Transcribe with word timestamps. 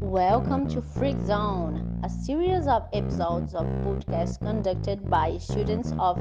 Welcome 0.00 0.66
to 0.68 0.80
Freak 0.80 1.20
Zone, 1.26 2.00
a 2.02 2.08
series 2.08 2.66
of 2.66 2.88
episodes 2.94 3.54
of 3.54 3.66
podcasts 3.84 4.38
conducted 4.38 5.10
by 5.10 5.36
students 5.36 5.92
of 5.98 6.16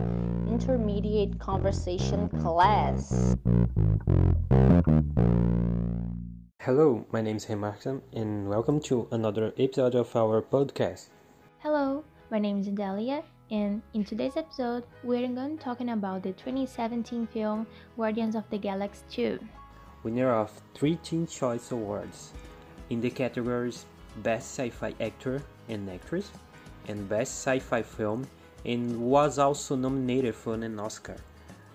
intermediate 0.50 1.40
conversation 1.40 2.28
class. 2.42 3.38
Hello, 6.60 7.06
my 7.14 7.22
name 7.22 7.38
is 7.38 7.46
Remarckson, 7.46 8.02
and 8.12 8.50
welcome 8.50 8.82
to 8.82 9.08
another 9.14 9.54
episode 9.58 9.96
of 9.96 10.14
our 10.14 10.42
podcast. 10.42 11.08
Hello, 11.60 12.04
my 12.32 12.40
name 12.40 12.60
is 12.60 12.68
Delia, 12.68 13.24
and 13.50 13.82
in 13.94 14.04
today's 14.04 14.36
episode, 14.36 14.84
we're 15.04 15.26
going 15.28 15.58
to 15.58 15.64
talking 15.64 15.92
about 15.92 16.24
the 16.24 16.34
2017 16.34 17.28
film 17.28 17.66
Guardians 17.96 18.36
of 18.36 18.44
the 18.50 18.58
Galaxy 18.58 19.06
2. 19.10 19.40
Winner 20.06 20.30
of 20.30 20.52
three 20.76 20.98
Teen 20.98 21.26
Choice 21.26 21.72
Awards 21.72 22.32
in 22.92 23.02
the 23.02 23.10
categories 23.10 23.86
Best 24.18 24.54
Sci-Fi 24.54 24.94
Actor 25.02 25.42
and 25.68 25.90
Actress 25.90 26.30
and 26.88 27.10
Best 27.10 27.42
Sci-Fi 27.42 27.82
Film 27.82 28.28
and 28.66 29.02
was 29.02 29.40
also 29.40 29.76
nominated 29.76 30.36
for 30.36 30.54
an 30.54 30.80
Oscar 30.80 31.18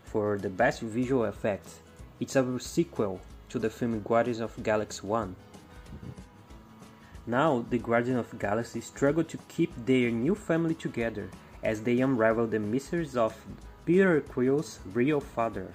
for 0.05 0.38
the 0.38 0.48
Best 0.48 0.80
Visual 0.80 1.24
Effects. 1.24 1.80
It's 2.20 2.36
a 2.36 2.60
sequel 2.60 3.20
to 3.48 3.58
the 3.58 3.69
film 3.69 4.00
Guardians 4.02 4.38
of 4.38 4.62
Galaxy 4.62 5.05
1. 5.05 5.34
Now, 7.27 7.66
the 7.69 7.78
Guardians 7.78 8.20
of 8.20 8.38
Galaxy 8.38 8.80
struggle 8.80 9.24
to 9.24 9.38
keep 9.48 9.72
their 9.84 10.08
new 10.12 10.36
family 10.36 10.77
together 10.77 11.28
as 11.64 11.83
they 11.83 11.98
unravel 11.98 12.47
the 12.47 12.60
mysteries 12.60 13.16
of 13.16 13.34
Peter 13.84 14.20
Quill's 14.20 14.78
real 14.94 15.19
father. 15.19 15.74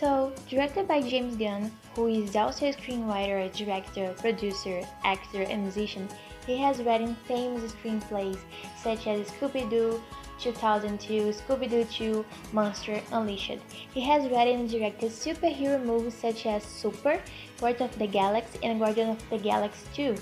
So, 0.00 0.32
directed 0.48 0.88
by 0.88 1.02
James 1.02 1.36
Gunn, 1.36 1.70
who 1.94 2.06
is 2.06 2.34
also 2.34 2.68
a 2.68 2.72
screenwriter, 2.72 3.52
director, 3.54 4.14
producer, 4.16 4.80
actor, 5.04 5.42
and 5.42 5.60
musician, 5.60 6.08
he 6.46 6.56
has 6.56 6.82
written 6.82 7.14
famous 7.28 7.72
screenplays 7.72 8.38
such 8.82 9.06
as 9.06 9.30
Scooby 9.30 9.68
Doo, 9.68 10.02
2002, 10.38 11.34
Scooby-Doo 11.34 11.84
2, 11.84 12.24
Monster 12.54 13.02
Unleashed. 13.12 13.58
He 13.92 14.00
has 14.00 14.24
written 14.24 14.60
and 14.60 14.70
directed 14.70 15.12
superhero 15.12 15.84
movies 15.84 16.14
such 16.14 16.46
as 16.46 16.64
Super, 16.64 17.20
Guardians 17.60 17.92
of 17.92 17.98
the 17.98 18.06
Galaxy, 18.06 18.58
and 18.62 18.80
Guardian 18.80 19.10
of 19.10 19.28
the 19.28 19.36
Galaxy 19.36 19.86
2, 19.92 20.14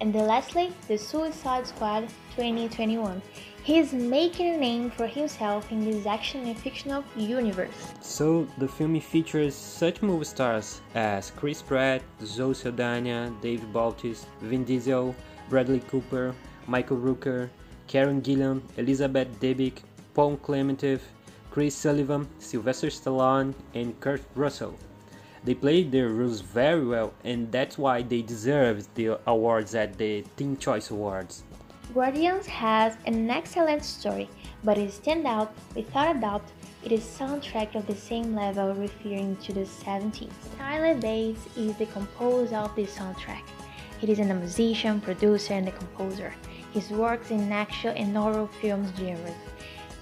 and 0.00 0.14
lastly, 0.14 0.72
The 0.88 0.96
Suicide 0.96 1.66
Squad 1.66 2.08
2021. 2.36 3.20
He 3.66 3.80
is 3.80 3.92
making 3.92 4.54
a 4.54 4.56
name 4.56 4.92
for 4.92 5.08
himself 5.08 5.72
in 5.72 5.84
this 5.84 6.06
action 6.06 6.46
and 6.46 6.56
fictional 6.56 7.02
universe. 7.16 7.92
So, 8.00 8.46
the 8.58 8.68
film 8.68 9.00
features 9.00 9.56
such 9.56 10.02
movie 10.02 10.24
stars 10.24 10.80
as 10.94 11.32
Chris 11.32 11.62
Pratt, 11.62 12.00
Zoe 12.22 12.54
Saldana, 12.54 13.34
Dave 13.42 13.66
Bautista, 13.72 14.28
Vin 14.40 14.62
Diesel, 14.62 15.16
Bradley 15.50 15.80
Cooper, 15.80 16.32
Michael 16.68 16.98
Rooker, 16.98 17.50
Karen 17.88 18.22
Gillan, 18.22 18.62
Elizabeth 18.76 19.26
Debicki, 19.40 19.82
Pom 20.14 20.36
Klementieff, 20.36 21.00
Chris 21.50 21.74
Sullivan, 21.74 22.28
Sylvester 22.38 22.86
Stallone, 22.86 23.52
and 23.74 23.98
Kurt 23.98 24.22
Russell. 24.36 24.78
They 25.42 25.54
played 25.54 25.90
their 25.90 26.10
roles 26.10 26.40
very 26.40 26.86
well, 26.86 27.12
and 27.24 27.50
that's 27.50 27.76
why 27.76 28.02
they 28.02 28.22
deserved 28.22 28.86
the 28.94 29.18
awards 29.26 29.74
at 29.74 29.98
the 29.98 30.22
Teen 30.36 30.56
Choice 30.56 30.92
Awards. 30.92 31.42
Guardians 31.94 32.46
has 32.46 32.96
an 33.06 33.30
excellent 33.30 33.84
story, 33.84 34.28
but 34.64 34.76
it 34.76 34.92
stands 34.92 35.24
out 35.24 35.52
without 35.74 36.16
a 36.16 36.20
doubt 36.20 36.42
it 36.84 36.92
is 36.92 37.02
soundtrack 37.02 37.74
of 37.74 37.86
the 37.86 37.94
same 37.94 38.34
level 38.34 38.74
referring 38.74 39.36
to 39.36 39.52
the 39.52 39.64
70s. 39.64 40.30
Tyler 40.58 40.94
Bates 40.94 41.46
is 41.56 41.74
the 41.76 41.86
composer 41.86 42.56
of 42.56 42.74
this 42.76 42.94
soundtrack. 42.94 43.42
He 43.98 44.10
is 44.10 44.18
a 44.18 44.24
musician, 44.24 45.00
producer, 45.00 45.54
and 45.54 45.68
a 45.68 45.72
composer. 45.72 46.34
His 46.72 46.90
works 46.90 47.30
in 47.30 47.50
action 47.50 47.96
and 47.96 48.14
horror 48.16 48.48
films 48.60 48.90
genres, 48.98 49.34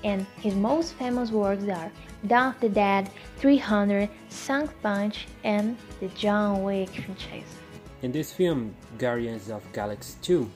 and 0.02 0.26
his 0.40 0.54
most 0.54 0.94
famous 0.94 1.30
works 1.30 1.68
are 1.68 1.92
Dawn 2.26 2.54
of 2.54 2.60
the 2.60 2.68
Dead, 2.68 3.10
300, 3.38 4.08
Sucker 4.30 4.72
Punch, 4.82 5.26
and 5.44 5.76
the 6.00 6.08
John 6.08 6.62
Wick 6.64 6.88
franchise. 6.88 7.56
In 8.02 8.10
this 8.10 8.32
film, 8.32 8.74
Guardians 8.98 9.48
of 9.48 9.62
Galaxy 9.72 10.16
2, 10.22 10.50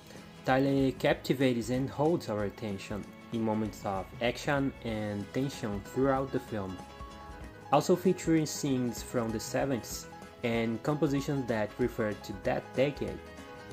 Tyler 0.48 0.90
captivates 0.92 1.68
and 1.68 1.90
holds 1.90 2.30
our 2.30 2.44
attention 2.44 3.04
in 3.34 3.44
moments 3.44 3.84
of 3.84 4.06
action 4.22 4.72
and 4.82 5.30
tension 5.34 5.78
throughout 5.84 6.32
the 6.32 6.40
film. 6.40 6.74
Also 7.70 7.94
featuring 7.94 8.46
scenes 8.46 9.02
from 9.02 9.28
the 9.28 9.36
70s 9.36 10.06
and 10.44 10.82
compositions 10.82 11.46
that 11.48 11.68
refer 11.76 12.14
to 12.14 12.32
that 12.44 12.64
decade. 12.74 13.18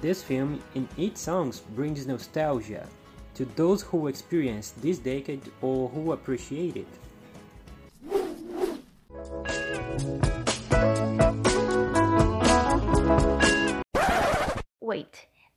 This 0.01 0.21
film 0.21 0.61
in 0.73 0.85
its 0.97 1.21
songs 1.21 1.61
brings 1.61 2.05
nostalgia 2.07 2.89
to 3.35 3.45
those 3.55 3.81
who 3.81 4.07
experienced 4.07 4.81
this 4.81 4.97
decade 4.97 5.49
or 5.61 5.87
who 5.87 6.11
appreciate 6.11 6.75
it. 6.75 6.93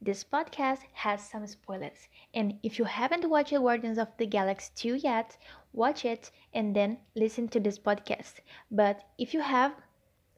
This 0.09 0.23
podcast 0.23 0.79
has 0.93 1.21
some 1.21 1.45
spoilers, 1.45 2.07
and 2.33 2.57
if 2.63 2.79
you 2.79 2.85
haven't 2.85 3.29
watched 3.29 3.53
Guardians 3.53 3.99
of 3.99 4.07
the 4.17 4.25
Galaxy 4.25 4.71
2 4.75 4.95
yet, 4.95 5.37
watch 5.71 6.03
it 6.03 6.31
and 6.51 6.75
then 6.75 6.97
listen 7.15 7.47
to 7.49 7.59
this 7.59 7.77
podcast. 7.77 8.39
But 8.71 9.03
if 9.19 9.35
you 9.35 9.41
have, 9.41 9.71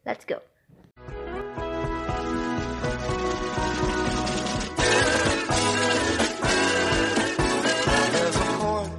let's 0.06 0.26
go. 0.26 0.42
There's 8.12 8.36
a 8.36 8.48
port 8.60 8.90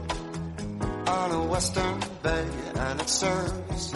on 1.07 1.33
a 1.33 1.45
western 1.53 2.01
bay, 2.23 2.49
and 2.77 2.99
it 2.99 3.11
serves 3.11 3.93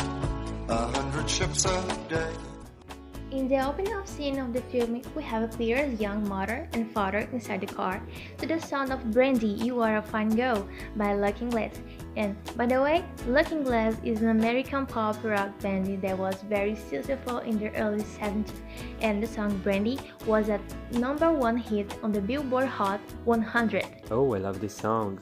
a 0.68 0.88
hundred 0.88 1.30
ships 1.30 1.64
a 1.64 1.98
day. 2.10 2.45
In 3.32 3.48
the 3.48 3.58
opening 3.58 3.92
of 3.92 4.06
scene 4.06 4.38
of 4.38 4.52
the 4.52 4.62
film, 4.70 5.02
we 5.16 5.22
have 5.24 5.58
Peter's 5.58 6.00
young 6.00 6.28
mother 6.28 6.68
and 6.74 6.88
father 6.92 7.28
inside 7.32 7.60
the 7.60 7.66
car 7.66 8.00
to 8.38 8.46
the 8.46 8.60
sound 8.60 8.92
of 8.92 9.10
Brandy, 9.10 9.48
You 9.48 9.82
Are 9.82 9.96
a 9.96 10.02
Fine 10.02 10.36
Girl 10.36 10.68
by 10.94 11.16
Looking 11.16 11.50
Glass. 11.50 11.74
And 12.16 12.36
by 12.56 12.66
the 12.66 12.80
way, 12.80 13.04
Looking 13.26 13.64
Glass 13.64 13.96
is 14.04 14.22
an 14.22 14.28
American 14.28 14.86
pop 14.86 15.16
rock 15.24 15.58
band 15.58 16.00
that 16.02 16.16
was 16.16 16.36
very 16.42 16.76
successful 16.76 17.38
in 17.38 17.58
the 17.58 17.74
early 17.74 18.04
70s, 18.04 18.48
and 19.00 19.20
the 19.20 19.26
song 19.26 19.58
Brandy 19.58 19.98
was 20.24 20.48
a 20.48 20.60
number 20.92 21.32
one 21.32 21.56
hit 21.56 21.98
on 22.04 22.12
the 22.12 22.20
Billboard 22.20 22.68
Hot 22.68 23.00
100. 23.24 23.84
Oh, 24.12 24.34
I 24.34 24.38
love 24.38 24.60
this 24.60 24.74
song. 24.74 25.18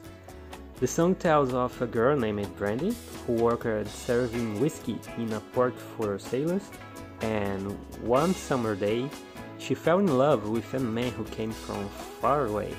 The 0.79 0.87
song 0.87 1.15
tells 1.15 1.55
of 1.55 1.81
a 1.81 1.87
girl 1.87 2.15
named 2.15 2.55
Brandy 2.55 2.93
who 3.25 3.33
worked 3.33 3.87
serving 3.87 4.59
whiskey 4.59 4.99
in 5.17 5.33
a 5.33 5.39
port 5.39 5.73
for 5.73 6.19
sailors, 6.19 6.69
and 7.21 7.71
one 8.01 8.33
summer 8.33 8.75
day 8.75 9.09
she 9.57 9.73
fell 9.73 9.99
in 9.99 10.17
love 10.17 10.49
with 10.49 10.73
a 10.73 10.79
man 10.79 11.11
who 11.11 11.23
came 11.25 11.51
from 11.51 11.87
far 12.21 12.45
away, 12.45 12.73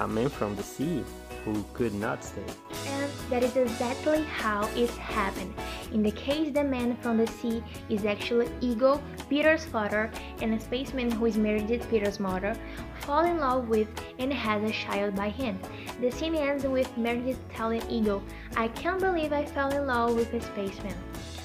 a 0.00 0.08
man 0.08 0.28
from 0.28 0.54
the 0.56 0.62
sea 0.62 1.02
who 1.44 1.64
could 1.72 1.94
not 1.94 2.22
stay. 2.22 2.44
And 2.86 3.10
that 3.30 3.42
is 3.42 3.56
exactly 3.56 4.22
how 4.24 4.68
it 4.76 4.90
happened. 4.90 5.54
In 5.92 6.02
the 6.02 6.10
case, 6.10 6.52
the 6.52 6.62
man 6.62 6.96
from 6.98 7.16
the 7.16 7.26
sea 7.26 7.62
is 7.88 8.04
actually 8.04 8.48
Ego, 8.60 9.02
Peter's 9.28 9.64
father, 9.64 10.10
and 10.42 10.54
a 10.54 10.60
spaceman 10.60 11.10
who 11.10 11.26
is 11.26 11.36
married 11.36 11.68
to 11.68 11.78
Peter's 11.86 12.20
mother, 12.20 12.54
fall 13.00 13.24
in 13.24 13.38
love 13.38 13.68
with 13.68 13.88
and 14.18 14.32
has 14.32 14.62
a 14.62 14.72
child 14.72 15.16
by 15.16 15.30
him. 15.30 15.58
The 16.00 16.10
scene 16.10 16.34
ends 16.34 16.64
with 16.64 16.96
Meredith 16.96 17.40
telling 17.48 17.82
Ego, 17.90 18.22
I 18.56 18.68
can't 18.68 19.00
believe 19.00 19.32
I 19.32 19.44
fell 19.44 19.70
in 19.70 19.86
love 19.86 20.14
with 20.14 20.32
a 20.34 20.40
spaceman. 20.40 20.94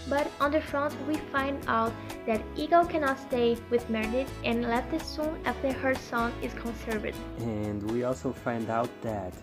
But 0.07 0.29
on 0.39 0.51
the 0.51 0.61
front, 0.61 0.93
we 1.07 1.15
find 1.31 1.57
out 1.67 1.91
that 2.27 2.41
Ego 2.55 2.85
cannot 2.85 3.19
stay 3.19 3.57
with 3.69 3.89
Meredith 3.89 4.31
and 4.43 4.63
left 4.63 4.93
soon 5.05 5.39
after 5.45 5.71
her 5.73 5.95
son 5.95 6.31
is 6.41 6.53
conserved. 6.53 7.15
And 7.39 7.91
we 7.91 8.03
also 8.03 8.31
find 8.31 8.69
out 8.69 8.89
that 9.01 9.33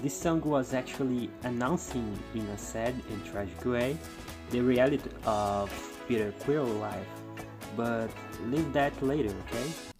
this 0.00 0.14
song 0.14 0.40
was 0.40 0.74
actually 0.74 1.30
announcing 1.44 2.18
in 2.34 2.42
a 2.48 2.58
sad 2.58 2.94
and 3.10 3.24
tragic 3.24 3.64
way 3.64 3.96
the 4.50 4.60
reality 4.60 5.10
of 5.24 5.70
Peter 6.08 6.32
Quill's 6.40 6.70
life. 6.80 7.06
But 7.76 8.10
leave 8.50 8.72
that 8.72 8.92
later, 9.02 9.34
okay? 9.46 9.91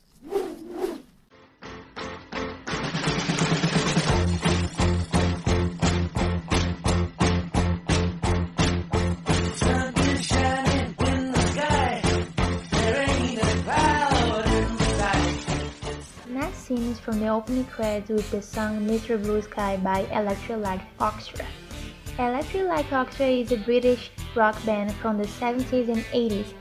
From 17.00 17.20
the 17.20 17.28
opening 17.28 17.64
credits 17.64 18.10
with 18.10 18.30
the 18.30 18.42
song 18.42 18.86
Mr. 18.86 19.20
Blue 19.20 19.40
Sky 19.42 19.76
by 19.78 20.00
Electric 20.12 20.58
Light 20.58 20.80
Orchestra. 21.00 21.46
Electric 22.18 22.64
Light 22.64 22.92
Orchestra 22.92 23.26
is 23.26 23.52
a 23.52 23.56
British 23.56 24.10
rock 24.34 24.56
band 24.64 24.92
from 24.96 25.18
the 25.18 25.24
70s 25.24 25.88
and 25.88 26.04
80s, 26.12 26.52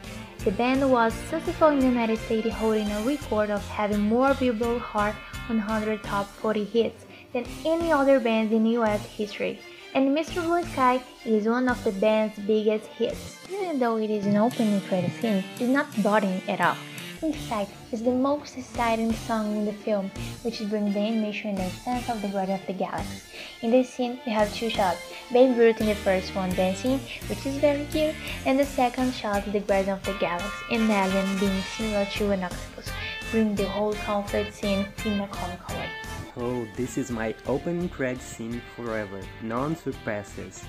The 0.44 0.52
band 0.52 0.90
was 0.90 1.14
successful 1.30 1.68
in 1.68 1.80
the 1.80 1.86
United 1.86 2.18
States, 2.18 2.50
holding 2.50 2.90
a 2.92 3.02
record 3.02 3.52
of 3.52 3.66
having 3.68 4.02
more 4.02 4.34
Billboard 4.34 4.82
Hot 4.82 5.14
100 5.48 6.02
Top 6.04 6.28
40 6.28 6.64
hits 6.64 7.06
than 7.34 7.46
any 7.64 7.92
other 7.92 8.20
band 8.20 8.52
in 8.52 8.66
US 8.78 9.06
history. 9.06 9.60
And 9.94 10.18
Mr. 10.18 10.42
Blue 10.42 10.64
Sky 10.64 11.04
is 11.26 11.46
one 11.46 11.70
of 11.70 11.84
the 11.84 11.92
band's 11.92 12.40
biggest 12.40 12.88
hits. 12.88 13.38
Even 13.52 13.78
though 13.78 13.98
it 13.98 14.10
is 14.10 14.26
an 14.26 14.38
opening 14.38 14.82
credit 14.82 15.12
scene, 15.22 15.44
it's 15.60 15.70
not 15.70 15.86
boring 16.02 16.42
at 16.48 16.62
all. 16.62 16.78
In 17.22 17.34
fact, 17.34 17.70
it's 17.92 18.02
the 18.02 18.10
most 18.10 18.58
exciting 18.58 19.14
song 19.14 19.56
in 19.56 19.66
the 19.66 19.74
film, 19.74 20.10
which 20.42 20.58
brings 20.72 20.96
the 20.96 21.00
animation 21.02 21.52
and 21.52 21.60
the 21.60 21.70
sense 21.70 22.10
of 22.10 22.20
the 22.20 22.28
Guardian 22.30 22.60
of 22.60 22.66
the 22.66 22.74
Galaxy. 22.74 23.22
In 23.62 23.70
this 23.70 23.94
scene, 23.94 24.20
we 24.26 24.32
have 24.32 24.52
two 24.56 24.72
shots. 24.72 25.00
Babe 25.32 25.56
Ruth 25.56 25.80
in 25.80 25.86
the 25.86 25.94
first 25.94 26.34
one 26.34 26.50
dancing, 26.56 27.00
which 27.30 27.46
is 27.46 27.58
very 27.58 27.86
cute, 27.92 28.16
and 28.48 28.60
the 28.60 28.66
second 28.66 29.14
shot 29.14 29.46
is 29.46 29.54
the 29.54 29.60
Guardian 29.60 29.98
of 29.98 30.04
the 30.04 30.14
Galaxy 30.14 30.50
and 30.72 30.90
Alien 30.90 31.38
being 31.38 31.62
similar 31.78 32.06
to 32.06 32.32
an 32.32 32.44
octopus, 32.44 32.90
bringing 33.30 33.54
the 33.54 33.68
whole 33.68 33.94
conflict 33.94 34.56
scene 34.56 34.88
in 35.06 35.22
a 35.22 35.28
comical 35.28 35.76
way. 35.76 35.90
Oh, 36.38 36.66
this 36.76 36.98
is 36.98 37.12
my 37.12 37.36
opening 37.46 37.90
credit 37.90 38.24
scene 38.24 38.64
forever. 38.76 39.22
None 39.44 39.76
surpasses. 39.76 40.64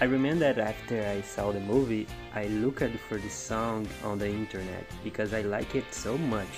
I 0.00 0.06
remember 0.06 0.52
that 0.52 0.58
after 0.58 1.06
I 1.06 1.20
saw 1.20 1.52
the 1.52 1.60
movie, 1.60 2.08
I 2.34 2.46
looked 2.46 2.98
for 3.08 3.16
the 3.16 3.30
song 3.30 3.86
on 4.02 4.18
the 4.18 4.28
internet 4.28 4.84
because 5.04 5.32
I 5.32 5.42
like 5.42 5.76
it 5.76 5.84
so 5.94 6.18
much. 6.18 6.48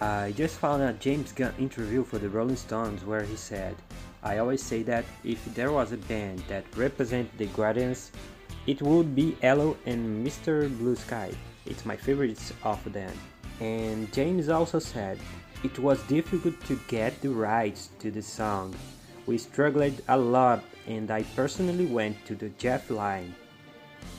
I 0.00 0.32
just 0.36 0.60
found 0.60 0.80
a 0.80 0.92
James 0.92 1.32
Gunn 1.32 1.52
interview 1.58 2.04
for 2.04 2.18
the 2.18 2.28
Rolling 2.28 2.54
Stones 2.54 3.04
where 3.04 3.24
he 3.24 3.34
said, 3.34 3.74
I 4.22 4.38
always 4.38 4.62
say 4.62 4.84
that 4.84 5.04
if 5.24 5.44
there 5.56 5.72
was 5.72 5.90
a 5.90 5.96
band 5.96 6.44
that 6.46 6.64
represented 6.76 7.36
the 7.36 7.46
Guardians, 7.46 8.12
it 8.68 8.80
would 8.80 9.16
be 9.16 9.36
ELO 9.42 9.76
and 9.86 10.24
Mr. 10.24 10.70
Blue 10.78 10.94
Sky. 10.94 11.32
It's 11.66 11.84
my 11.84 11.96
favorites 11.96 12.52
of 12.62 12.80
them. 12.92 13.12
And 13.60 14.12
James 14.12 14.48
also 14.48 14.78
said, 14.78 15.18
it 15.64 15.76
was 15.80 16.00
difficult 16.04 16.64
to 16.66 16.78
get 16.86 17.20
the 17.22 17.30
rights 17.30 17.90
to 17.98 18.12
the 18.12 18.22
song. 18.22 18.72
We 19.26 19.38
struggled 19.38 20.00
a 20.06 20.16
lot 20.16 20.62
and 20.86 21.10
I 21.10 21.22
personally 21.36 21.86
went 21.86 22.24
to 22.26 22.34
the 22.34 22.50
Jeff 22.50 22.90
Lynne. 22.90 23.34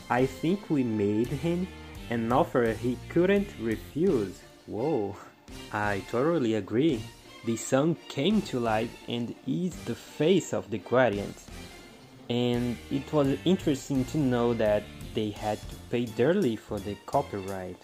I 0.09 0.25
think 0.25 0.69
we 0.69 0.83
made 0.83 1.27
him 1.27 1.67
an 2.09 2.31
offer 2.31 2.73
he 2.73 2.97
couldn't 3.09 3.49
refuse. 3.59 4.39
Whoa, 4.67 5.15
I 5.71 6.03
totally 6.09 6.55
agree. 6.55 7.01
The 7.45 7.57
song 7.57 7.95
came 8.07 8.41
to 8.43 8.59
life 8.59 8.89
and 9.07 9.35
is 9.47 9.75
the 9.85 9.95
face 9.95 10.53
of 10.53 10.69
the 10.69 10.79
Guardians. 10.79 11.45
And 12.29 12.77
it 12.89 13.11
was 13.13 13.37
interesting 13.45 14.05
to 14.05 14.17
know 14.17 14.53
that 14.55 14.83
they 15.13 15.29
had 15.29 15.59
to 15.69 15.75
pay 15.91 16.05
dearly 16.05 16.55
for 16.55 16.79
the 16.79 16.95
copyright. 17.05 17.77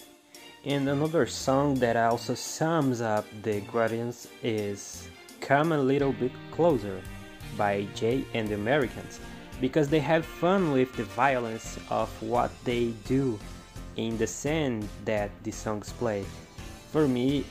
And 0.65 0.89
another 0.89 1.25
song 1.27 1.75
that 1.75 1.95
also 1.95 2.35
sums 2.35 3.01
up 3.01 3.25
the 3.43 3.61
Guardians 3.61 4.27
is 4.43 5.07
Come 5.39 5.71
a 5.71 5.77
Little 5.77 6.13
Bit 6.13 6.31
Closer 6.51 7.01
by 7.57 7.87
Jay 7.95 8.25
and 8.33 8.47
the 8.47 8.55
Americans 8.55 9.19
because 9.59 9.89
they 9.89 9.99
have 9.99 10.25
fun 10.25 10.71
with 10.71 10.91
the 10.95 11.03
violence 11.03 11.77
of 11.89 12.09
what 12.21 12.51
they 12.63 12.93
do 13.05 13.39
in 13.95 14.17
the 14.17 14.27
scene 14.27 14.87
that 15.05 15.29
the 15.43 15.51
songs 15.51 15.93
play. 15.93 16.25
For 16.91 17.07
me, 17.07 17.45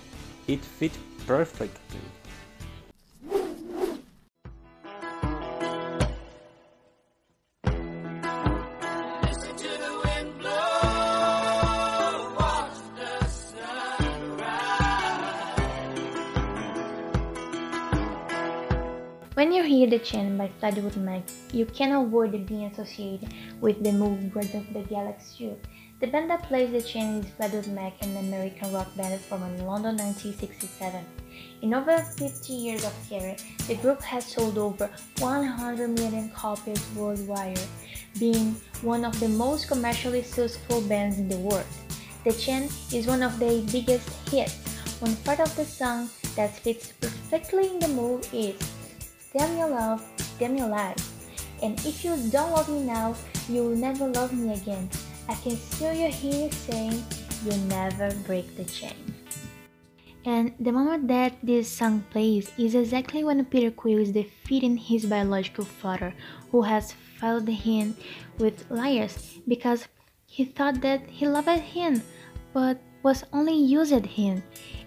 it 0.49 0.61
fit 0.65 0.93
perfectly. 1.27 2.01
Chain 20.03 20.37
by 20.37 20.51
Fleetwood 20.61 20.97
Mac, 20.97 21.23
you 21.53 21.67
can't 21.67 22.07
avoid 22.07 22.47
being 22.47 22.65
associated 22.67 23.33
with 23.61 23.83
the 23.85 23.93
movie 23.93 24.29
Guardians 24.29 24.67
of 24.69 24.75
the 24.75 24.83
Galaxy 24.83 25.49
2. 25.51 25.57
The 26.01 26.07
band 26.07 26.31
that 26.31 26.45
plays 26.45 26.71
The 26.73 26.81
Chain 26.81 27.17
is 27.17 27.31
Fleetwood 27.37 27.69
Mac, 27.69 28.03
an 28.03 28.17
American 28.17 28.73
rock 28.73 28.89
band 28.97 29.21
in 29.31 29.67
London 29.67 29.97
1967. 29.97 31.05
In 31.63 31.75
over 31.75 31.99
50 31.99 32.53
years 32.53 32.85
of 32.85 32.95
career, 33.09 33.37
the 33.69 33.77
group 33.77 34.01
has 34.03 34.25
sold 34.25 34.57
over 34.57 34.91
100 35.19 35.89
million 35.89 36.31
copies 36.31 36.83
worldwide, 36.97 37.61
being 38.19 38.57
one 38.83 39.05
of 39.05 39.19
the 39.21 39.29
most 39.29 39.69
commercially 39.69 40.23
successful 40.23 40.81
bands 40.83 41.19
in 41.19 41.29
the 41.29 41.37
world. 41.37 41.67
The 42.25 42.33
Chain 42.33 42.69
is 42.93 43.07
one 43.07 43.23
of 43.23 43.39
their 43.39 43.61
biggest 43.71 44.09
hits. 44.31 44.57
One 45.01 45.17
part 45.17 45.41
of 45.41 45.55
the 45.57 45.65
song 45.65 46.11
that 46.37 46.57
fits 46.57 46.93
perfectly 47.01 47.69
in 47.69 47.79
the 47.79 47.89
mood 47.89 48.27
is 48.33 48.57
Damn 49.33 49.57
your 49.57 49.71
love, 49.71 50.03
damn 50.41 50.57
your 50.57 50.67
life. 50.67 50.99
And 51.63 51.79
if 51.87 52.05
you 52.05 52.17
don't 52.31 52.51
love 52.51 52.69
me 52.69 52.83
now, 52.83 53.15
you 53.49 53.63
will 53.63 53.77
never 53.77 54.09
love 54.09 54.33
me 54.33 54.55
again. 54.55 54.91
I 55.29 55.35
can 55.35 55.57
still 55.57 55.95
hear 55.95 56.11
you 56.11 56.51
saying, 56.51 56.99
You 57.45 57.55
never 57.69 58.11
break 58.27 58.57
the 58.57 58.65
chain. 58.65 58.99
And 60.25 60.53
the 60.59 60.73
moment 60.73 61.07
that 61.09 61.39
this 61.45 61.71
song 61.71 62.05
plays 62.11 62.51
is 62.59 62.75
exactly 62.75 63.23
when 63.23 63.45
Peter 63.45 63.71
Quill 63.71 63.99
is 63.99 64.11
defeating 64.11 64.77
his 64.77 65.07
biological 65.07 65.65
father, 65.65 66.13
who 66.51 66.63
has 66.63 66.93
failed 67.21 67.49
him 67.49 67.97
with 68.39 68.69
liars 68.69 69.39
because 69.47 69.87
he 70.27 70.45
thought 70.45 70.81
that 70.81 71.07
he 71.07 71.29
loved 71.29 71.49
him, 71.61 72.03
but 72.53 72.83
was 73.05 73.25
only 73.33 73.55
used 73.55 74.05
him. 74.05 74.43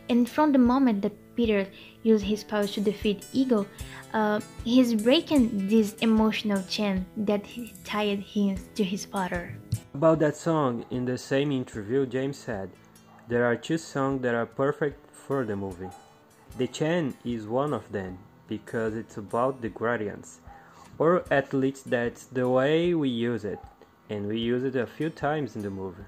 And 0.09 0.29
from 0.29 0.51
the 0.51 0.59
moment 0.59 1.01
that 1.01 1.13
Peter 1.35 1.67
used 2.03 2.25
his 2.25 2.44
powers 2.44 2.73
to 2.73 2.81
defeat 2.81 3.25
Ego, 3.33 3.65
uh, 4.13 4.39
he's 4.63 4.94
breaking 4.94 5.67
this 5.67 5.94
emotional 6.01 6.61
chain 6.63 7.05
that 7.17 7.45
tied 7.83 8.19
him 8.19 8.57
to 8.75 8.83
his 8.83 9.05
father. 9.05 9.55
About 9.94 10.19
that 10.19 10.35
song, 10.35 10.85
in 10.91 11.05
the 11.05 11.17
same 11.17 11.51
interview, 11.51 12.05
James 12.05 12.38
said, 12.38 12.69
There 13.27 13.45
are 13.45 13.55
two 13.55 13.77
songs 13.77 14.21
that 14.21 14.35
are 14.35 14.45
perfect 14.45 15.15
for 15.15 15.45
the 15.45 15.55
movie. 15.55 15.89
The 16.57 16.67
Chain 16.67 17.15
is 17.25 17.47
one 17.47 17.73
of 17.73 17.91
them 17.91 18.19
because 18.47 18.95
it's 18.95 19.17
about 19.17 19.61
the 19.61 19.69
Guardians, 19.69 20.39
or 21.00 21.23
at 21.31 21.53
least 21.53 21.89
that's 21.89 22.25
the 22.25 22.47
way 22.47 22.94
we 22.94 23.09
use 23.09 23.44
it, 23.44 23.59
and 24.09 24.27
we 24.27 24.38
use 24.39 24.63
it 24.63 24.75
a 24.75 24.85
few 24.85 25.09
times 25.09 25.55
in 25.55 25.63
the 25.63 25.71
movie. 25.71 26.05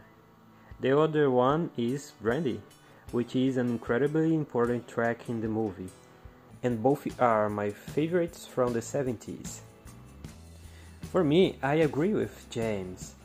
The 0.82 1.00
other 1.00 1.32
one 1.32 1.72
is 1.78 2.12
Brandy, 2.22 2.62
which 3.16 3.34
is 3.34 3.56
an 3.56 3.70
incredibly 3.70 4.36
important 4.36 4.86
track 4.90 5.30
in 5.30 5.40
the 5.40 5.48
movie, 5.48 5.88
and 6.64 6.84
both 6.84 7.08
are 7.22 7.50
my 7.50 7.70
favorites 7.70 8.46
from 8.46 8.74
the 8.74 8.82
70s. 8.82 9.60
For 11.14 11.24
me, 11.24 11.56
I 11.64 11.76
agree 11.76 12.14
with 12.14 12.46
James. 12.50 13.16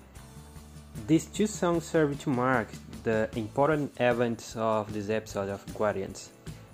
These 1.09 1.27
two 1.27 1.49
songs 1.49 1.87
serve 1.87 2.21
to 2.21 2.31
mark 2.31 2.69
the 3.03 3.29
important 3.35 3.91
events 3.99 4.55
of 4.55 4.93
this 4.93 5.11
episode 5.11 5.49
of 5.49 5.67
Guardians. 5.75 6.31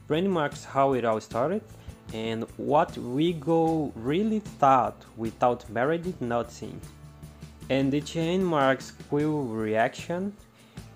Brandy 0.06 0.28
marks 0.28 0.66
how 0.66 0.92
it 0.92 1.06
all 1.06 1.22
started 1.22 1.62
and 2.12 2.44
what 2.58 2.98
Ego 2.98 3.92
really 3.96 4.40
thought 4.60 5.06
without 5.16 5.66
Meredith 5.70 6.20
noticing. 6.20 6.78
And 7.70 7.90
the 7.90 8.02
chain 8.02 8.44
marks 8.44 8.92
Quill's 9.08 9.50
reaction 9.50 10.34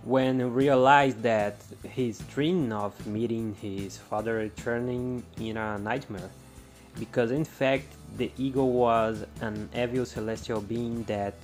when 0.04 0.38
he 0.38 0.44
realized 0.44 1.22
that 1.22 1.56
his 1.82 2.18
dream 2.20 2.72
of 2.72 3.06
meeting 3.06 3.54
his 3.60 3.98
father 3.98 4.34
returning 4.36 5.22
in 5.38 5.56
a 5.56 5.78
nightmare. 5.78 6.30
Because 6.98 7.30
in 7.30 7.44
fact, 7.44 7.86
the 8.16 8.30
ego 8.38 8.64
was 8.64 9.24
an 9.40 9.68
evil 9.76 10.04
celestial 10.04 10.60
being 10.60 11.04
that 11.04 11.34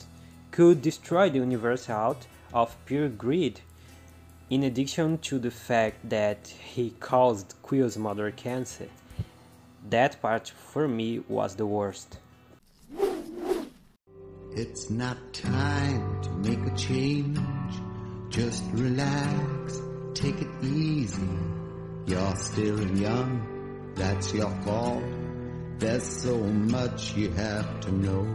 could 0.51 0.83
destroy 0.83 1.29
the 1.29 1.39
universe 1.39 1.89
out 1.91 2.27
of 2.53 2.75
pure 2.87 3.09
greed, 3.09 3.61
in 4.49 4.63
addition 4.63 5.19
to 5.19 5.39
the 5.39 5.51
fact 5.51 6.09
that 6.09 6.47
he 6.47 6.91
caused 6.99 7.55
Quill's 7.63 7.97
mother 7.97 8.31
cancer. 8.31 8.89
That 9.91 10.21
part 10.23 10.49
for 10.49 10.89
me 10.89 11.23
was 11.29 11.57
the 11.57 11.67
worst. 11.67 12.19
It's 14.53 14.89
not 14.89 15.19
time 15.35 16.23
to 16.23 16.31
make 16.31 16.65
a 16.67 16.75
change. 16.77 17.39
Just 18.37 18.65
relax, 18.75 19.81
take 20.13 20.43
it 20.43 20.63
easy. 20.63 21.27
You're 22.05 22.37
still 22.37 22.87
young, 22.95 23.41
that's 23.95 24.35
your 24.35 24.51
fault. 24.63 25.03
There's 25.79 26.05
so 26.05 26.37
much 26.37 27.17
you 27.17 27.31
have 27.31 27.81
to 27.81 27.93
know. 27.93 28.27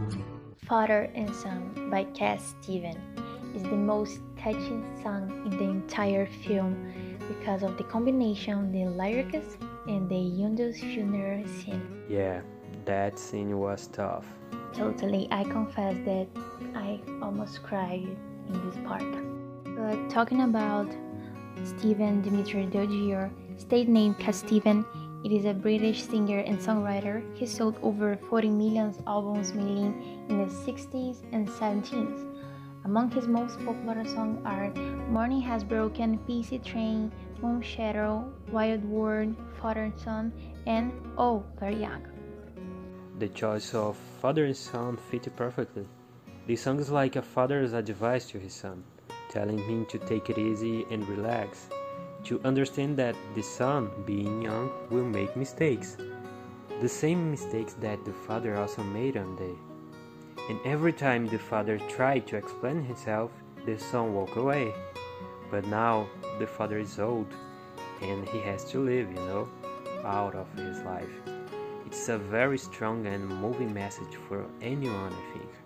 Father 0.66 1.08
and 1.14 1.32
Son 1.36 1.88
by 1.88 2.02
Cat 2.18 2.40
Steven 2.40 2.98
is 3.54 3.62
the 3.62 3.76
most 3.76 4.18
touching 4.36 4.84
song 5.04 5.30
in 5.46 5.56
the 5.56 5.70
entire 5.70 6.26
film 6.26 6.74
because 7.28 7.62
of 7.62 7.78
the 7.78 7.84
combination 7.84 8.58
of 8.58 8.72
the 8.72 8.86
lyrics 8.86 9.56
and 9.86 10.08
the 10.08 10.16
Yondu's 10.16 10.80
funeral 10.80 11.46
scene. 11.46 12.02
Yeah, 12.10 12.40
that 12.86 13.20
scene 13.20 13.56
was 13.56 13.86
tough. 13.86 14.26
Totally, 14.74 15.28
I 15.30 15.44
confess 15.44 15.94
that 16.06 16.26
I 16.74 16.98
almost 17.22 17.62
cried 17.62 18.08
in 18.48 18.68
this 18.68 18.76
part. 18.84 19.31
But 19.82 20.08
talking 20.08 20.42
about 20.42 20.86
Steven 21.64 22.22
Demetre 22.22 22.70
Georgiou, 22.70 23.28
state 23.58 23.88
name 23.88 24.14
Stephen, 24.30 24.86
it 25.24 25.32
is 25.32 25.44
a 25.44 25.52
British 25.52 26.04
singer 26.04 26.38
and 26.38 26.56
songwriter. 26.56 27.18
He 27.34 27.46
sold 27.46 27.74
over 27.82 28.16
40 28.30 28.50
million 28.50 28.94
albums 29.08 29.52
mainly 29.52 29.90
in 30.28 30.38
the 30.38 30.46
60s 30.46 31.26
and 31.32 31.48
70s. 31.48 32.30
Among 32.84 33.10
his 33.10 33.26
most 33.26 33.58
popular 33.64 34.04
songs 34.04 34.38
are 34.44 34.70
Morning 35.10 35.40
Has 35.40 35.64
Broken, 35.64 36.16
Peace 36.30 36.54
Train, 36.64 37.10
Moon 37.42 37.60
Shadow, 37.60 38.32
Wild 38.52 38.84
World, 38.84 39.34
Father 39.60 39.90
and 39.90 39.98
Son, 39.98 40.32
and 40.64 40.92
Oh, 41.18 41.42
Very 41.58 41.80
Young. 41.82 42.06
The 43.18 43.28
choice 43.30 43.74
of 43.74 43.96
father 44.20 44.44
and 44.44 44.56
son 44.56 44.96
fit 45.10 45.26
perfectly. 45.34 45.88
This 46.46 46.62
song 46.62 46.78
is 46.78 46.90
like 46.90 47.16
a 47.16 47.22
father's 47.22 47.72
advice 47.72 48.28
to 48.30 48.38
his 48.38 48.54
son, 48.54 48.84
telling 49.32 49.58
him 49.58 49.86
to 49.86 49.98
take 49.98 50.28
it 50.28 50.38
easy 50.38 50.86
and 50.90 51.08
relax, 51.08 51.68
to 52.24 52.40
understand 52.44 52.96
that 52.98 53.16
the 53.34 53.42
son, 53.42 53.90
being 54.04 54.42
young, 54.42 54.70
will 54.90 55.04
make 55.04 55.34
mistakes. 55.36 55.96
The 56.80 56.88
same 56.88 57.30
mistakes 57.30 57.74
that 57.74 58.04
the 58.04 58.12
father 58.12 58.56
also 58.56 58.82
made 58.82 59.16
one 59.16 59.36
day. 59.36 59.54
And 60.50 60.60
every 60.64 60.92
time 60.92 61.26
the 61.26 61.38
father 61.38 61.78
tried 61.78 62.26
to 62.28 62.36
explain 62.36 62.84
himself, 62.84 63.30
the 63.64 63.78
son 63.78 64.12
walked 64.14 64.36
away. 64.36 64.74
But 65.50 65.66
now 65.66 66.08
the 66.38 66.46
father 66.46 66.78
is 66.78 66.98
old 66.98 67.32
and 68.00 68.28
he 68.28 68.40
has 68.40 68.64
to 68.72 68.80
live, 68.80 69.08
you 69.08 69.22
know, 69.28 69.48
out 70.04 70.34
of 70.34 70.52
his 70.54 70.80
life. 70.82 71.14
It's 71.86 72.08
a 72.08 72.18
very 72.18 72.58
strong 72.58 73.06
and 73.06 73.28
moving 73.28 73.72
message 73.72 74.16
for 74.28 74.44
anyone, 74.60 75.12
I 75.12 75.38
think. 75.38 75.61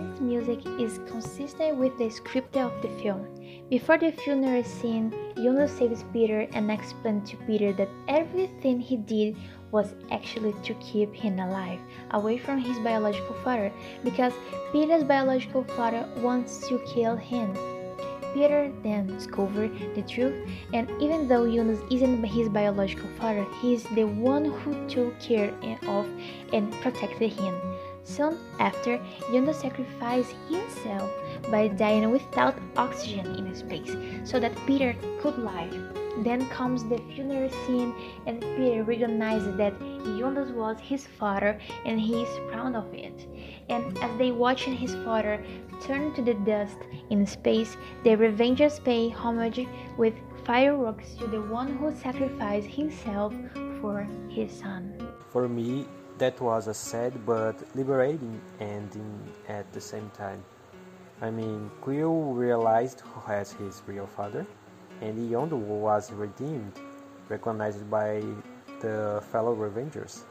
This 0.00 0.20
music 0.20 0.66
is 0.80 0.98
consistent 1.06 1.76
with 1.76 1.98
the 1.98 2.08
script 2.08 2.56
of 2.56 2.72
the 2.80 2.88
film. 3.02 3.26
Before 3.68 3.98
the 3.98 4.12
funeral 4.12 4.64
scene, 4.64 5.12
Yondu 5.36 5.68
saves 5.68 6.04
Peter 6.10 6.48
and 6.54 6.70
explains 6.70 7.28
to 7.30 7.36
Peter 7.46 7.74
that 7.74 7.88
everything 8.08 8.80
he 8.80 8.96
did 8.96 9.36
was 9.72 9.94
actually 10.10 10.54
to 10.62 10.72
keep 10.74 11.14
him 11.14 11.38
alive, 11.38 11.78
away 12.12 12.38
from 12.38 12.58
his 12.58 12.78
biological 12.78 13.34
father, 13.44 13.70
because 14.02 14.32
Peter's 14.72 15.04
biological 15.04 15.64
father 15.64 16.08
wants 16.22 16.66
to 16.68 16.80
kill 16.94 17.16
him. 17.16 17.52
Peter 18.32 18.72
then 18.82 19.06
discovers 19.06 19.70
the 19.94 20.02
truth, 20.02 20.48
and 20.72 20.90
even 20.98 21.28
though 21.28 21.44
Yondu 21.44 21.76
isn't 21.92 22.24
his 22.24 22.48
biological 22.48 23.08
father, 23.18 23.44
he 23.60 23.74
is 23.74 23.84
the 23.94 24.04
one 24.04 24.46
who 24.46 24.72
took 24.88 25.18
care 25.20 25.52
of 25.86 26.06
and 26.54 26.72
protected 26.80 27.32
him. 27.32 27.54
Soon 28.04 28.38
after, 28.58 28.98
Yondu 29.30 29.54
sacrificed 29.54 30.34
himself 30.48 31.10
by 31.50 31.68
dying 31.68 32.10
without 32.10 32.54
oxygen 32.76 33.34
in 33.36 33.54
space 33.54 33.94
so 34.24 34.40
that 34.40 34.56
Peter 34.66 34.94
could 35.20 35.38
live. 35.38 35.96
Then 36.24 36.48
comes 36.48 36.84
the 36.84 36.98
funeral 37.14 37.48
scene, 37.64 37.94
and 38.26 38.40
Peter 38.40 38.82
recognizes 38.82 39.56
that 39.56 39.78
Yondu 39.80 40.52
was 40.54 40.78
his 40.80 41.06
father 41.06 41.58
and 41.86 42.00
he 42.00 42.22
is 42.22 42.50
proud 42.50 42.74
of 42.74 42.92
it. 42.92 43.26
And 43.68 43.96
as 43.98 44.18
they 44.18 44.32
watch 44.32 44.64
his 44.64 44.94
father 45.04 45.42
turn 45.86 46.12
to 46.14 46.22
the 46.22 46.34
dust 46.34 46.78
in 47.10 47.24
space, 47.26 47.76
the 48.02 48.16
Ravagers 48.16 48.80
pay 48.80 49.08
homage 49.08 49.66
with 49.96 50.14
fireworks 50.44 51.14
to 51.14 51.26
the 51.26 51.40
one 51.42 51.76
who 51.78 51.94
sacrificed 51.94 52.68
himself 52.68 53.32
for 53.80 54.06
his 54.28 54.50
son. 54.50 54.92
For 55.30 55.48
me, 55.48 55.86
that 56.20 56.38
was 56.38 56.66
a 56.66 56.74
sad 56.74 57.14
but 57.24 57.56
liberating 57.74 58.38
ending 58.60 59.18
at 59.48 59.72
the 59.72 59.80
same 59.80 60.10
time. 60.10 60.44
I 61.22 61.30
mean, 61.30 61.70
Quill 61.80 62.34
realized 62.34 63.00
who 63.00 63.20
has 63.22 63.52
his 63.52 63.82
real 63.86 64.06
father, 64.06 64.46
and 65.00 65.16
Yondu 65.30 65.56
was 65.56 66.12
redeemed, 66.12 66.74
recognized 67.30 67.90
by 67.90 68.22
the 68.80 69.22
fellow 69.32 69.54
Ravagers. 69.54 70.24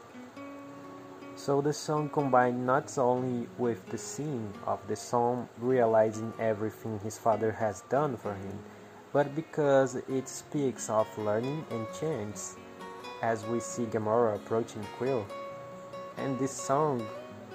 So 1.34 1.60
the 1.60 1.72
song 1.72 2.08
combined 2.08 2.64
not 2.64 2.96
only 2.96 3.48
with 3.58 3.84
the 3.88 3.98
scene 3.98 4.52
of 4.66 4.78
the 4.86 4.94
son 4.94 5.48
realizing 5.58 6.32
everything 6.38 7.00
his 7.00 7.18
father 7.18 7.50
has 7.50 7.80
done 7.88 8.16
for 8.16 8.34
him, 8.34 8.58
but 9.12 9.34
because 9.34 9.96
it 9.96 10.28
speaks 10.28 10.88
of 10.88 11.06
learning 11.18 11.64
and 11.72 11.84
chance, 11.98 12.56
as 13.22 13.44
we 13.46 13.58
see 13.58 13.86
Gamora 13.86 14.36
approaching 14.36 14.86
Quill. 14.96 15.26
And 16.20 16.38
this 16.38 16.52
song, 16.52 17.06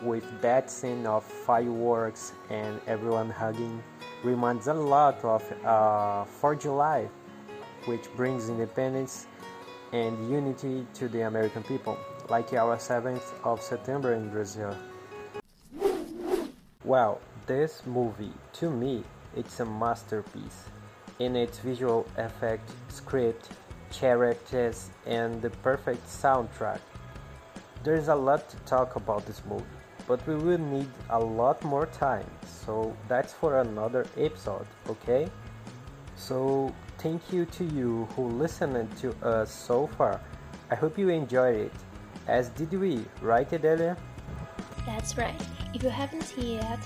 with 0.01 0.25
that 0.41 0.71
scene 0.71 1.05
of 1.05 1.23
fireworks 1.23 2.33
and 2.49 2.81
everyone 2.87 3.29
hugging, 3.29 3.81
reminds 4.23 4.67
a 4.67 4.73
lot 4.73 5.23
of 5.23 5.43
uh, 5.63 6.25
4 6.25 6.55
July, 6.55 7.07
which 7.85 8.11
brings 8.15 8.49
independence 8.49 9.27
and 9.93 10.31
unity 10.31 10.85
to 10.95 11.07
the 11.07 11.21
American 11.21 11.61
people, 11.63 11.97
like 12.27 12.53
our 12.53 12.75
7th 12.77 13.33
of 13.43 13.61
September 13.61 14.13
in 14.13 14.29
Brazil. 14.29 14.75
Well, 16.83 17.21
this 17.45 17.83
movie, 17.85 18.33
to 18.53 18.71
me, 18.71 19.03
it's 19.35 19.59
a 19.59 19.65
masterpiece 19.65 20.65
in 21.19 21.35
its 21.35 21.59
visual 21.59 22.07
effect, 22.17 22.69
script, 22.89 23.49
characters, 23.91 24.89
and 25.05 25.41
the 25.41 25.51
perfect 25.61 26.05
soundtrack. 26.07 26.79
There's 27.85 28.07
a 28.07 28.15
lot 28.15 28.49
to 28.49 28.57
talk 28.65 28.95
about 28.95 29.27
this 29.27 29.43
movie, 29.45 29.63
but 30.07 30.25
we 30.25 30.33
will 30.33 30.57
need 30.57 30.89
a 31.11 31.19
lot 31.19 31.63
more 31.63 31.85
time, 31.85 32.25
so 32.43 32.97
that's 33.07 33.31
for 33.31 33.61
another 33.61 34.07
episode, 34.17 34.65
okay? 34.89 35.29
So, 36.15 36.73
thank 36.97 37.31
you 37.31 37.45
to 37.45 37.63
you 37.63 38.07
who 38.15 38.25
listened 38.25 38.89
to 39.01 39.13
us 39.21 39.51
so 39.51 39.85
far. 39.85 40.19
I 40.71 40.73
hope 40.73 40.97
you 40.97 41.09
enjoyed 41.09 41.69
it, 41.69 41.73
as 42.25 42.49
did 42.57 42.73
we, 42.73 43.05
right, 43.21 43.47
Adelia? 43.53 43.95
That's 44.87 45.15
right. 45.15 45.39
If 45.75 45.83
you 45.83 45.89
haven't 45.89 46.23
seen 46.23 46.57
it 46.57 46.63
yet, 46.63 46.79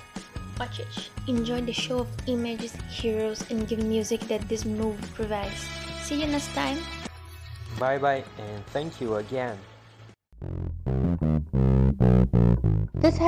watch 0.59 0.81
it. 0.81 1.09
Enjoy 1.27 1.61
the 1.61 1.71
show 1.71 1.99
of 1.99 2.09
images, 2.27 2.75
heroes, 2.91 3.49
and 3.49 3.69
good 3.69 3.85
music 3.85 4.19
that 4.27 4.49
this 4.49 4.65
movie 4.65 5.07
provides. 5.15 5.63
See 6.03 6.19
you 6.19 6.27
next 6.27 6.51
time. 6.53 6.77
Bye 7.79 7.99
bye, 7.99 8.25
and 8.37 8.65
thank 8.75 8.99
you 8.99 9.15
again. 9.15 9.55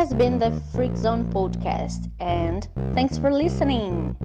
Has 0.02 0.16
been 0.16 0.40
the 0.40 0.50
Freak 0.74 0.98
Zone 0.98 1.26
podcast, 1.26 2.10
and 2.20 2.68
thanks 2.96 3.20
for 3.20 3.32
listening. 3.32 4.18